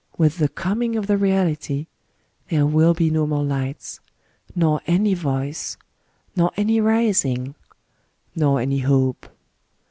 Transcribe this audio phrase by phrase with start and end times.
[0.17, 1.85] With the coming of the Reality,
[2.49, 3.99] there will be no more lights,
[4.55, 5.77] nor any voice,
[6.35, 7.53] nor any rising,
[8.35, 9.29] nor any hope.